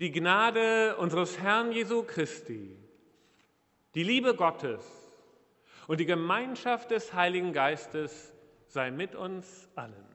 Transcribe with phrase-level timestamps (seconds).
[0.00, 2.74] Die Gnade unseres Herrn Jesu Christi,
[3.94, 4.82] die Liebe Gottes
[5.88, 8.32] und die Gemeinschaft des Heiligen Geistes
[8.66, 10.06] sei mit uns allen.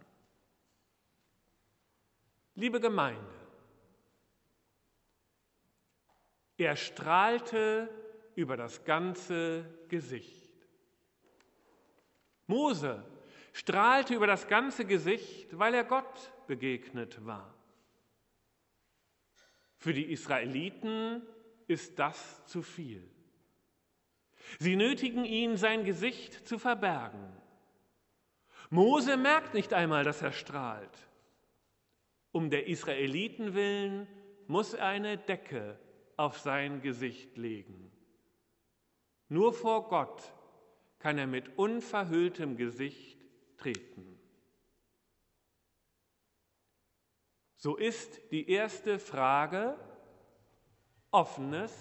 [2.55, 3.21] Liebe Gemeinde,
[6.57, 7.87] er strahlte
[8.33, 10.51] über das ganze Gesicht.
[12.47, 13.05] Mose
[13.53, 17.54] strahlte über das ganze Gesicht, weil er Gott begegnet war.
[19.85, 21.21] Für die Israeliten
[21.67, 23.07] ist das zu viel.
[24.57, 27.31] Sie nötigen ihn, sein Gesicht zu verbergen.
[28.71, 30.97] Mose merkt nicht einmal, dass er strahlt.
[32.31, 34.07] Um der Israeliten willen
[34.47, 35.79] muss er eine Decke
[36.17, 37.91] auf sein Gesicht legen.
[39.29, 40.33] Nur vor Gott
[40.97, 43.19] kann er mit unverhülltem Gesicht
[43.57, 44.14] treten.
[47.65, 49.75] So ist die erste Frage
[51.09, 51.73] offenes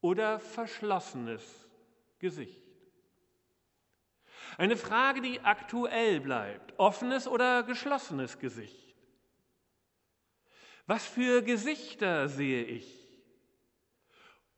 [0.00, 1.44] oder verschlossenes
[2.18, 2.60] Gesicht.
[4.58, 8.96] Eine Frage, die aktuell bleibt, offenes oder geschlossenes Gesicht.
[10.88, 12.98] Was für Gesichter sehe ich?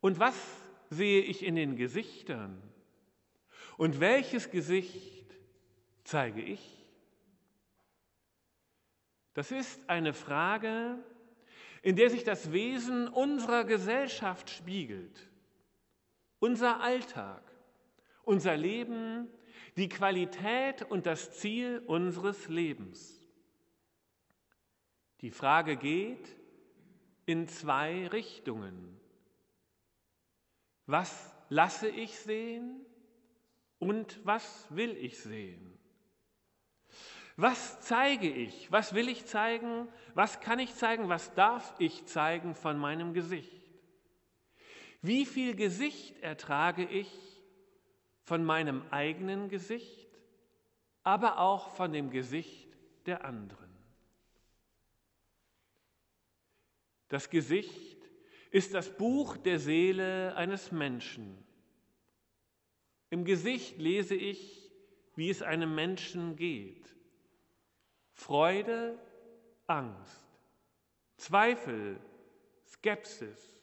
[0.01, 0.35] Und was
[0.89, 2.63] sehe ich in den Gesichtern?
[3.77, 5.27] Und welches Gesicht
[6.05, 6.84] zeige ich?
[9.35, 10.99] Das ist eine Frage,
[11.83, 15.29] in der sich das Wesen unserer Gesellschaft spiegelt.
[16.39, 17.43] Unser Alltag,
[18.23, 19.29] unser Leben,
[19.77, 23.21] die Qualität und das Ziel unseres Lebens.
[25.21, 26.37] Die Frage geht
[27.27, 29.01] in zwei Richtungen.
[30.87, 32.85] Was lasse ich sehen
[33.79, 35.74] und was will ich sehen?
[37.37, 38.71] Was zeige ich?
[38.71, 39.89] Was will ich zeigen?
[40.15, 41.09] Was kann ich zeigen?
[41.09, 43.63] Was darf ich zeigen von meinem Gesicht?
[45.03, 47.11] Wie viel Gesicht ertrage ich
[48.23, 50.09] von meinem eigenen Gesicht,
[51.03, 52.69] aber auch von dem Gesicht
[53.07, 53.65] der anderen?
[57.09, 57.99] Das Gesicht
[58.51, 61.45] ist das Buch der Seele eines Menschen.
[63.11, 64.71] Im Gesicht lese ich,
[65.17, 66.95] wie es einem Menschen geht.
[68.15, 68.99] Freude,
[69.67, 70.25] Angst,
[71.17, 72.01] Zweifel,
[72.67, 73.61] Skepsis,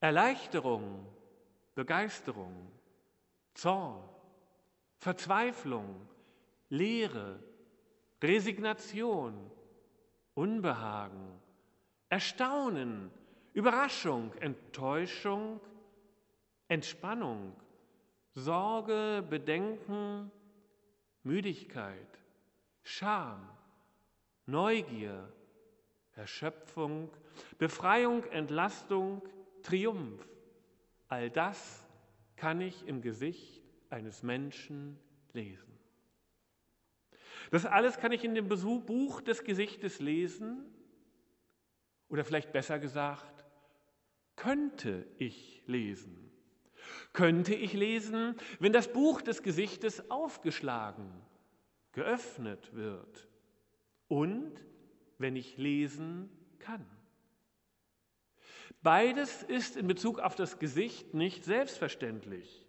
[0.00, 1.06] Erleichterung,
[1.74, 2.70] Begeisterung,
[3.54, 4.02] Zorn,
[4.98, 6.08] Verzweiflung,
[6.68, 7.38] Leere,
[8.22, 9.50] Resignation,
[10.34, 11.40] Unbehagen,
[12.08, 13.10] Erstaunen,
[13.52, 15.60] Überraschung, Enttäuschung,
[16.68, 17.54] Entspannung,
[18.34, 20.30] Sorge, Bedenken,
[21.22, 22.21] Müdigkeit,
[22.82, 23.48] Scham,
[24.46, 25.32] Neugier,
[26.14, 27.10] Erschöpfung,
[27.58, 29.22] Befreiung, Entlastung,
[29.62, 30.26] Triumph.
[31.08, 31.86] All das
[32.36, 34.98] kann ich im Gesicht eines Menschen
[35.32, 35.78] lesen.
[37.50, 40.64] Das alles kann ich in dem Buch des Gesichtes lesen
[42.08, 43.44] oder vielleicht besser gesagt,
[44.36, 46.30] könnte ich lesen.
[47.12, 51.12] Könnte ich lesen, wenn das Buch des Gesichtes aufgeschlagen
[51.92, 53.28] geöffnet wird
[54.08, 54.52] und
[55.18, 56.84] wenn ich lesen kann.
[58.82, 62.66] Beides ist in Bezug auf das Gesicht nicht selbstverständlich.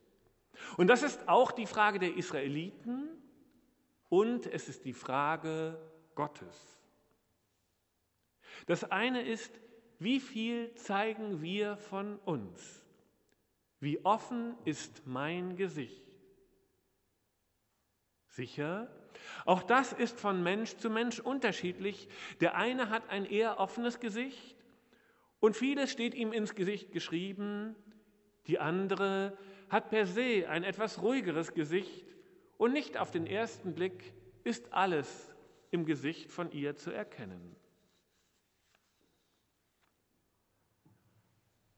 [0.77, 3.09] Und das ist auch die Frage der Israeliten
[4.09, 5.79] und es ist die Frage
[6.13, 6.79] Gottes.
[8.67, 9.59] Das eine ist,
[9.97, 12.85] wie viel zeigen wir von uns?
[13.79, 16.05] Wie offen ist mein Gesicht?
[18.27, 18.89] Sicher,
[19.45, 22.07] auch das ist von Mensch zu Mensch unterschiedlich.
[22.41, 24.55] Der eine hat ein eher offenes Gesicht
[25.39, 27.75] und vieles steht ihm ins Gesicht geschrieben.
[28.47, 29.37] Die andere
[29.69, 32.05] hat per se ein etwas ruhigeres Gesicht
[32.57, 34.13] und nicht auf den ersten Blick
[34.43, 35.33] ist alles
[35.71, 37.55] im Gesicht von ihr zu erkennen.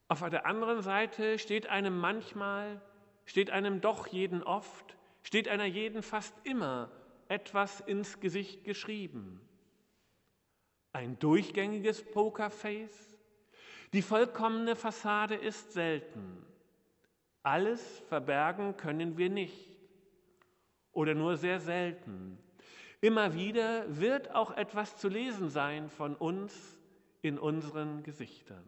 [0.07, 2.81] Auf der anderen Seite steht einem manchmal,
[3.25, 6.91] steht einem doch jeden oft, steht einer jeden fast immer
[7.27, 9.41] etwas ins Gesicht geschrieben.
[10.93, 13.17] Ein durchgängiges Pokerface?
[13.93, 16.45] Die vollkommene Fassade ist selten.
[17.43, 19.77] Alles verbergen können wir nicht
[20.91, 22.37] oder nur sehr selten.
[23.01, 26.79] Immer wieder wird auch etwas zu lesen sein von uns
[27.21, 28.65] in unseren Gesichtern.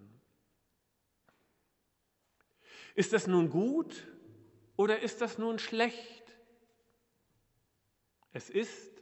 [2.94, 4.08] Ist das nun gut
[4.76, 6.27] oder ist das nun schlecht?
[8.32, 9.02] Es ist,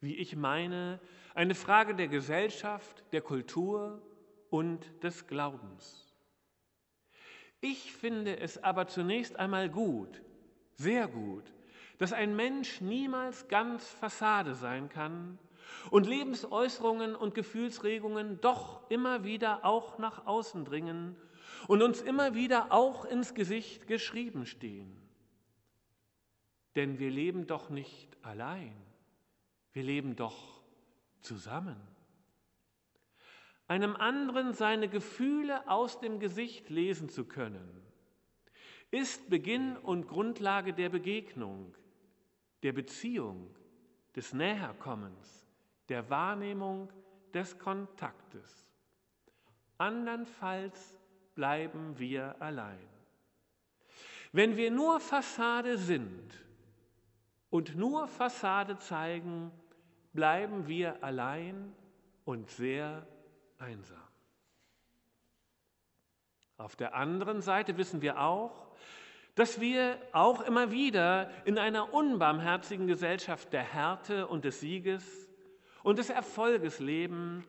[0.00, 1.00] wie ich meine,
[1.34, 4.02] eine Frage der Gesellschaft, der Kultur
[4.50, 6.14] und des Glaubens.
[7.60, 10.22] Ich finde es aber zunächst einmal gut,
[10.74, 11.52] sehr gut,
[11.98, 15.38] dass ein Mensch niemals ganz Fassade sein kann
[15.90, 21.16] und Lebensäußerungen und Gefühlsregungen doch immer wieder auch nach außen dringen
[21.66, 25.03] und uns immer wieder auch ins Gesicht geschrieben stehen.
[26.76, 28.74] Denn wir leben doch nicht allein,
[29.72, 30.62] wir leben doch
[31.20, 31.76] zusammen.
[33.66, 37.82] Einem anderen seine Gefühle aus dem Gesicht lesen zu können,
[38.90, 41.74] ist Beginn und Grundlage der Begegnung,
[42.62, 43.54] der Beziehung,
[44.14, 45.44] des Näherkommens,
[45.88, 46.92] der Wahrnehmung
[47.32, 48.68] des Kontaktes.
[49.76, 50.96] Andernfalls
[51.34, 52.88] bleiben wir allein.
[54.30, 56.44] Wenn wir nur Fassade sind
[57.54, 59.52] und nur Fassade zeigen,
[60.12, 61.72] bleiben wir allein
[62.24, 63.06] und sehr
[63.58, 64.02] einsam.
[66.56, 68.74] Auf der anderen Seite wissen wir auch,
[69.36, 75.30] dass wir auch immer wieder in einer unbarmherzigen Gesellschaft der Härte und des Sieges
[75.84, 77.46] und des Erfolges leben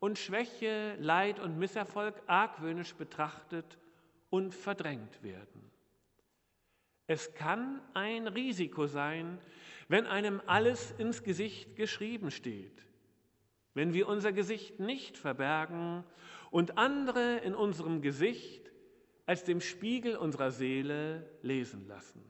[0.00, 3.76] und Schwäche, Leid und Misserfolg argwöhnisch betrachtet
[4.30, 5.70] und verdrängt werden.
[7.06, 9.38] Es kann ein Risiko sein,
[9.88, 12.86] wenn einem alles ins Gesicht geschrieben steht,
[13.74, 16.04] wenn wir unser Gesicht nicht verbergen
[16.50, 18.70] und andere in unserem Gesicht
[19.26, 22.22] als dem Spiegel unserer Seele lesen lassen.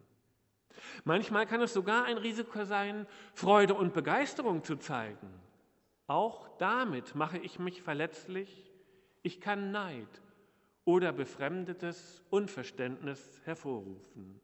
[1.04, 5.28] Manchmal kann es sogar ein Risiko sein, Freude und Begeisterung zu zeigen.
[6.06, 8.70] Auch damit mache ich mich verletzlich.
[9.22, 10.22] Ich kann Neid
[10.84, 14.40] oder befremdetes Unverständnis hervorrufen.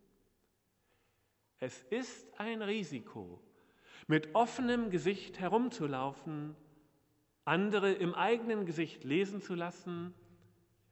[1.60, 3.40] Es ist ein Risiko,
[4.06, 6.56] mit offenem Gesicht herumzulaufen,
[7.44, 10.14] andere im eigenen Gesicht lesen zu lassen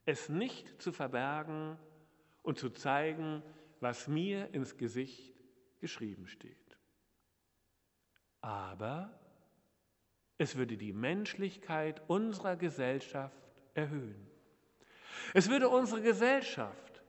[0.07, 1.77] es nicht zu verbergen
[2.43, 3.43] und zu zeigen,
[3.81, 5.35] was mir ins Gesicht
[5.81, 6.79] geschrieben steht.
[8.41, 9.19] Aber
[10.39, 13.37] es würde die Menschlichkeit unserer Gesellschaft
[13.75, 14.31] erhöhen.
[15.35, 17.03] Es würde unsere Gesellschaft,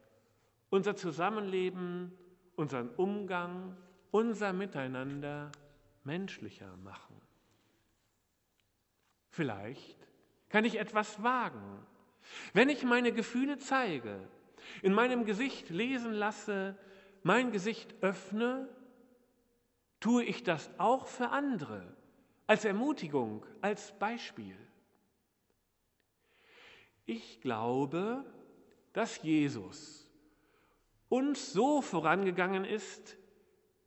[0.69, 2.18] unser Zusammenleben,
[2.57, 3.77] unseren Umgang,
[4.12, 5.50] unser Miteinander
[6.04, 7.21] menschlicher machen.
[9.30, 9.98] Vielleicht
[10.50, 11.88] kann ich etwas wagen
[12.54, 14.19] wenn ich meine Gefühle zeige,
[14.81, 16.77] in meinem Gesicht lesen lasse,
[17.24, 18.69] mein Gesicht öffne,
[20.00, 21.95] tue ich das auch für andere,
[22.45, 24.57] als Ermutigung, als Beispiel.
[27.06, 28.25] Ich glaube,
[28.94, 30.06] dass Jesus
[31.09, 33.18] uns so vorangegangen ist,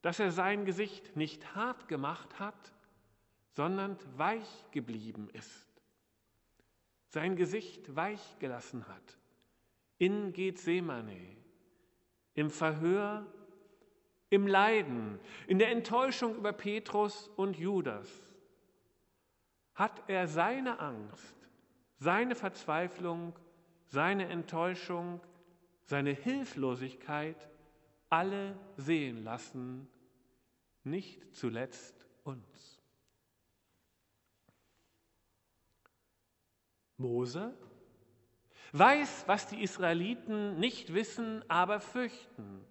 [0.03, 2.73] dass er sein Gesicht nicht hart gemacht hat,
[3.53, 5.71] sondern weich geblieben ist
[7.11, 9.19] sein Gesicht weich gelassen hat.
[9.99, 11.37] In Gethsemane,
[12.35, 13.27] im Verhör,
[14.31, 15.19] im Leiden,
[15.49, 18.09] in der Enttäuschung über Petrus und Judas,
[19.75, 21.37] hat er seine Angst,
[21.97, 23.37] seine Verzweiflung,
[23.89, 25.21] seine Enttäuschung,
[25.85, 27.49] seine Hilflosigkeit
[28.09, 29.89] alle sehen lassen,
[30.85, 32.81] nicht zuletzt uns.
[36.97, 37.55] Mose
[38.73, 42.65] weiß, was die Israeliten nicht wissen, aber fürchten,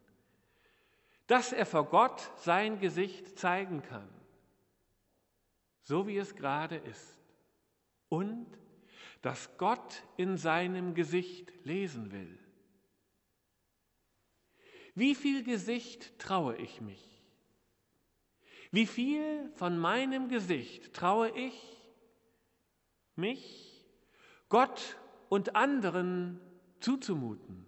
[1.28, 4.10] dass er vor Gott sein Gesicht zeigen kann,
[5.82, 7.18] so wie es gerade ist,
[8.08, 8.48] und
[9.22, 12.39] dass Gott in seinem Gesicht lesen will.
[15.00, 17.24] Wie viel Gesicht traue ich mich?
[18.70, 21.56] Wie viel von meinem Gesicht traue ich
[23.15, 23.86] mich
[24.50, 24.98] Gott
[25.29, 26.41] und anderen
[26.82, 27.65] zuzumuten.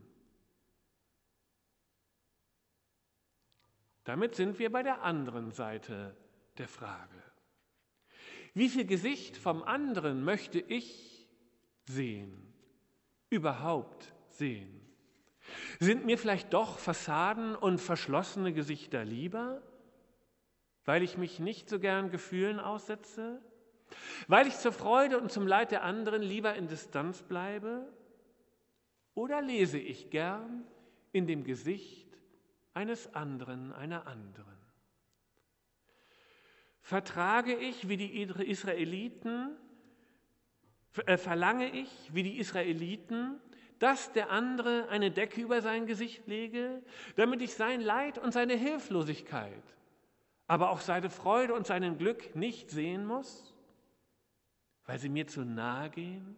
[4.03, 6.17] Damit sind wir bei der anderen Seite
[6.57, 7.23] der Frage.
[8.53, 11.29] Wie viel Gesicht vom anderen möchte ich
[11.85, 12.53] sehen,
[13.29, 14.80] überhaupt sehen?
[15.79, 19.62] Sind mir vielleicht doch Fassaden und verschlossene Gesichter lieber,
[20.86, 23.41] weil ich mich nicht so gern Gefühlen aussetze?
[24.27, 27.88] Weil ich zur Freude und zum Leid der anderen lieber in Distanz bleibe?
[29.13, 30.63] Oder lese ich gern
[31.12, 32.08] in dem Gesicht
[32.74, 34.58] eines anderen, einer anderen?
[36.81, 39.55] Vertrage ich wie die Israeliten,
[41.05, 43.39] äh, verlange ich wie die Israeliten,
[43.81, 46.81] dass der andere eine Decke über sein Gesicht lege,
[47.15, 49.63] damit ich sein Leid und seine Hilflosigkeit,
[50.47, 53.51] aber auch seine Freude und seinen Glück nicht sehen muss?
[54.91, 56.35] weil sie mir zu nahe gehen,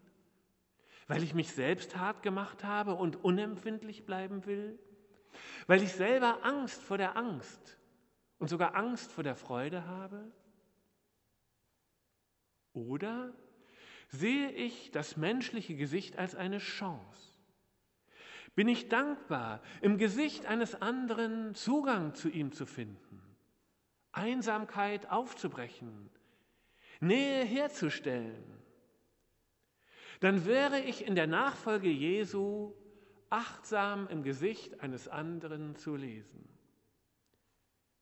[1.08, 4.80] Weil ich mich selbst hart gemacht habe und unempfindlich bleiben will?
[5.66, 7.80] Weil ich selber Angst vor der Angst
[8.38, 10.32] und sogar Angst vor der Freude habe?
[12.74, 13.34] Oder
[14.08, 17.33] sehe ich das menschliche Gesicht als eine Chance?
[18.56, 23.22] Bin ich dankbar, im Gesicht eines anderen Zugang zu ihm zu finden,
[24.12, 26.10] Einsamkeit aufzubrechen,
[27.00, 28.44] Nähe herzustellen?
[30.20, 32.74] Dann wäre ich in der Nachfolge Jesu
[33.30, 36.48] achtsam im Gesicht eines anderen zu lesen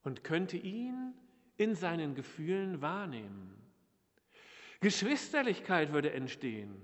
[0.03, 1.13] und könnte ihn
[1.55, 3.55] in seinen Gefühlen wahrnehmen.
[4.81, 6.75] Geschwisterlichkeit würde entstehen,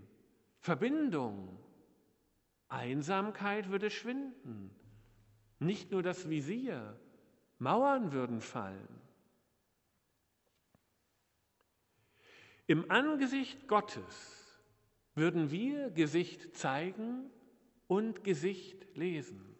[0.60, 1.60] Verbindung,
[2.70, 4.72] Einsamkeit würde schwinden,
[5.60, 7.00] nicht nur das Visier,
[7.60, 9.02] Mauern würden fallen.
[12.68, 14.62] Im Angesicht Gottes
[15.16, 17.32] würden wir Gesicht zeigen
[17.88, 19.56] und Gesicht lesen.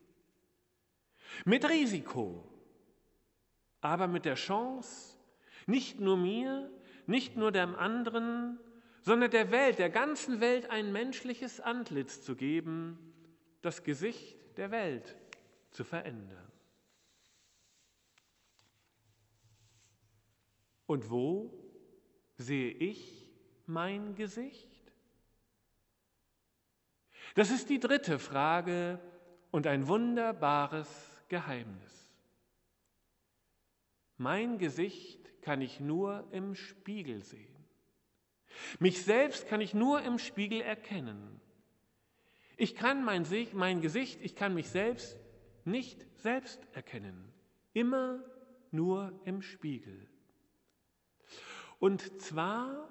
[1.46, 2.48] Mit Risiko,
[3.82, 5.18] aber mit der Chance,
[5.66, 6.70] nicht nur mir,
[7.06, 8.60] nicht nur dem anderen,
[9.02, 13.14] sondern der Welt, der ganzen Welt ein menschliches Antlitz zu geben,
[13.62, 15.16] das Gesicht der Welt
[15.72, 16.52] zu verändern.
[20.86, 21.54] Und wo
[22.38, 23.30] sehe ich
[23.66, 24.68] mein Gesicht?
[27.36, 29.00] Das ist die dritte Frage
[29.52, 30.88] und ein wunderbares
[31.28, 32.10] Geheimnis.
[34.18, 37.57] Mein Gesicht kann ich nur im Spiegel sehen.
[38.80, 41.40] Mich selbst kann ich nur im Spiegel erkennen.
[42.58, 45.18] Ich kann mein, mein Gesicht, ich kann mich selbst
[45.66, 47.32] nicht selbst erkennen.
[47.74, 48.24] Immer
[48.72, 50.08] nur im Spiegel.
[51.80, 52.90] Und zwar,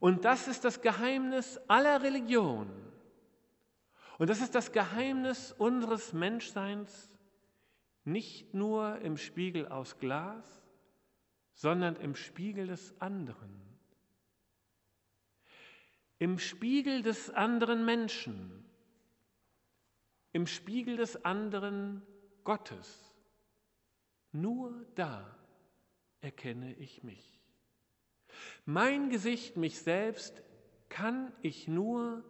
[0.00, 2.86] und das ist das Geheimnis aller Religionen,
[4.18, 7.18] und das ist das Geheimnis unseres Menschseins,
[8.04, 10.62] nicht nur im Spiegel aus Glas,
[11.52, 13.75] sondern im Spiegel des anderen.
[16.18, 18.64] Im Spiegel des anderen Menschen,
[20.32, 22.02] im Spiegel des anderen
[22.44, 23.14] Gottes.
[24.32, 25.36] Nur da
[26.20, 27.40] erkenne ich mich.
[28.64, 30.42] Mein Gesicht, mich selbst,
[30.88, 32.24] kann ich nur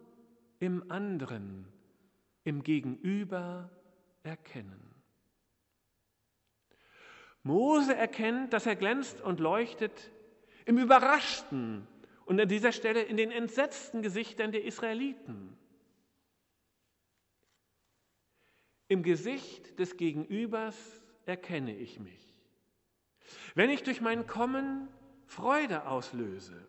[0.59, 1.67] im anderen
[2.43, 3.69] im Gegenüber
[4.23, 4.95] erkennen.
[7.43, 10.11] Mose erkennt, dass er glänzt und leuchtet
[10.65, 11.87] im überraschten
[12.27, 15.57] und an dieser Stelle in den entsetzten Gesichtern der Israeliten.
[18.89, 20.75] Im Gesicht des Gegenübers
[21.25, 22.37] erkenne ich mich.
[23.55, 24.89] Wenn ich durch mein Kommen
[25.25, 26.67] Freude auslöse,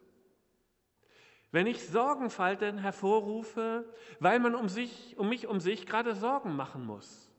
[1.50, 3.84] wenn ich Sorgenfalten hervorrufe,
[4.20, 7.32] weil man um, sich, um mich um sich gerade Sorgen machen muss.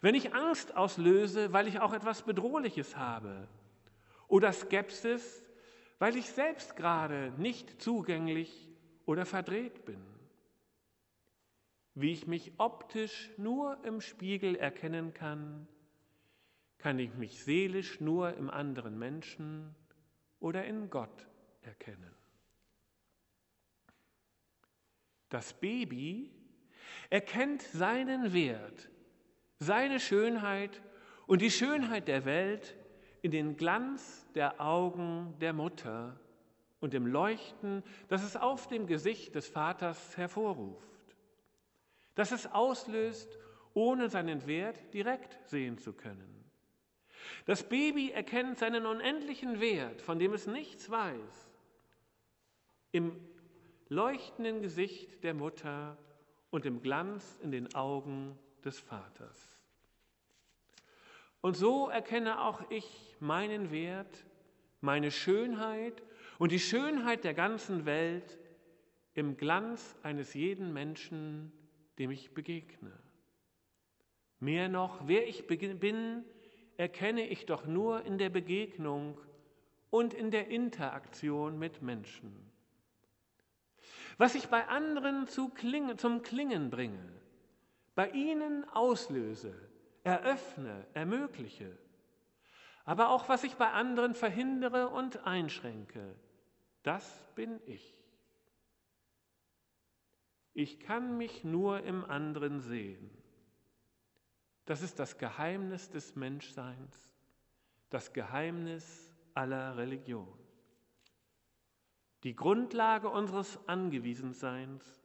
[0.00, 3.46] Wenn ich Angst auslöse, weil ich auch etwas Bedrohliches habe.
[4.26, 5.44] Oder Skepsis,
[6.02, 8.68] weil ich selbst gerade nicht zugänglich
[9.06, 10.04] oder verdreht bin.
[11.94, 15.68] Wie ich mich optisch nur im Spiegel erkennen kann,
[16.78, 19.76] kann ich mich seelisch nur im anderen Menschen
[20.40, 21.28] oder in Gott
[21.60, 22.16] erkennen.
[25.28, 26.32] Das Baby
[27.10, 28.90] erkennt seinen Wert,
[29.60, 30.82] seine Schönheit
[31.28, 32.74] und die Schönheit der Welt
[33.22, 36.18] in den Glanz der Augen der Mutter
[36.80, 41.16] und dem Leuchten, das es auf dem Gesicht des Vaters hervorruft,
[42.16, 43.38] das es auslöst,
[43.74, 46.44] ohne seinen Wert direkt sehen zu können.
[47.46, 51.50] Das Baby erkennt seinen unendlichen Wert, von dem es nichts weiß,
[52.90, 53.16] im
[53.88, 55.96] leuchtenden Gesicht der Mutter
[56.50, 59.58] und dem Glanz in den Augen des Vaters.
[61.40, 64.26] Und so erkenne auch ich meinen Wert,
[64.80, 66.02] meine Schönheit
[66.38, 68.38] und die Schönheit der ganzen Welt
[69.14, 71.52] im Glanz eines jeden Menschen,
[71.98, 72.92] dem ich begegne.
[74.40, 76.24] Mehr noch, wer ich bin,
[76.76, 79.18] erkenne ich doch nur in der Begegnung
[79.90, 82.50] und in der Interaktion mit Menschen.
[84.18, 87.08] Was ich bei anderen Klingen, zum Klingen bringe,
[87.94, 89.54] bei ihnen auslöse,
[90.02, 91.78] eröffne, ermögliche,
[92.84, 96.14] aber auch was ich bei anderen verhindere und einschränke,
[96.82, 97.94] das bin ich.
[100.54, 103.10] Ich kann mich nur im anderen sehen.
[104.66, 107.10] Das ist das Geheimnis des Menschseins,
[107.90, 110.42] das Geheimnis aller Religionen
[112.22, 115.02] die Grundlage unseres Angewiesenseins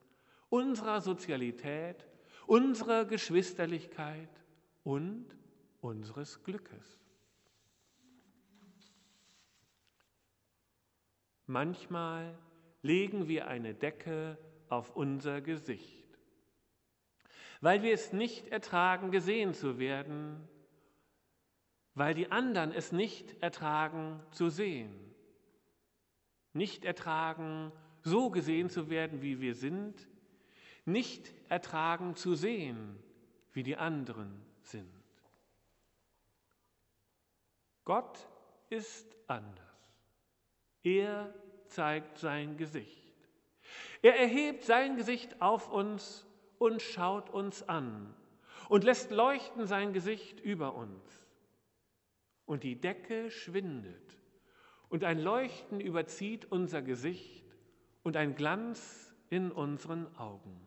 [0.49, 2.07] unserer Sozialität,
[2.45, 4.29] unserer Geschwisterlichkeit
[4.83, 5.25] und
[5.81, 6.97] unseres Glückes.
[11.47, 12.37] Manchmal
[12.81, 14.37] legen wir eine Decke
[14.67, 16.05] auf unser Gesicht,
[17.61, 20.45] weil wir es nicht ertragen, gesehen zu werden,
[21.93, 24.93] weil die anderen es nicht ertragen zu sehen,
[26.51, 30.07] nicht ertragen, so gesehen zu werden, wie wir sind,
[30.83, 32.99] nicht ertragen zu sehen,
[33.53, 34.91] wie die anderen sind.
[37.85, 38.27] Gott
[38.69, 39.66] ist anders.
[40.87, 41.33] Er
[41.67, 43.13] zeigt sein Gesicht.
[44.01, 46.25] Er erhebt sein Gesicht auf uns
[46.59, 48.13] und schaut uns an
[48.69, 51.27] und lässt leuchten sein Gesicht über uns.
[52.45, 54.17] Und die Decke schwindet
[54.87, 57.43] und ein Leuchten überzieht unser Gesicht
[58.03, 60.65] und ein Glanz in unseren Augen.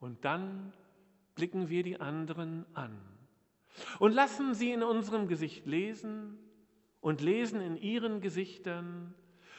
[0.00, 0.72] Und dann
[1.36, 3.00] blicken wir die anderen an
[4.00, 6.49] und lassen sie in unserem Gesicht lesen
[7.00, 9.14] und lesen in ihren Gesichtern.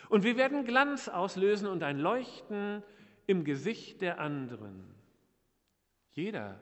[0.09, 2.83] Und wir werden Glanz auslösen und ein Leuchten
[3.27, 4.93] im Gesicht der anderen.
[6.13, 6.61] Jeder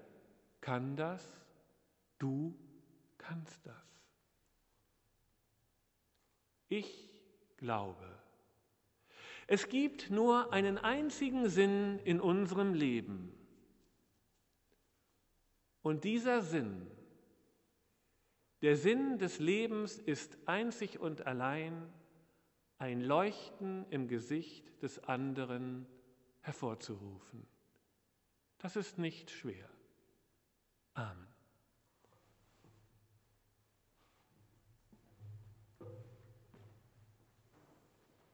[0.62, 1.24] kann das,
[2.20, 2.56] du
[3.18, 3.76] kannst das.
[6.68, 7.10] Ich
[7.58, 8.06] glaube.
[9.48, 13.34] Es gibt nur einen einzigen Sinn in unserem Leben.
[15.82, 16.86] Und dieser Sinn
[18.62, 21.92] der Sinn des Lebens ist einzig und allein
[22.78, 25.86] ein Leuchten im Gesicht des anderen
[26.42, 27.46] hervorzurufen.
[28.58, 29.70] Das ist nicht schwer.
[30.94, 31.29] Amen.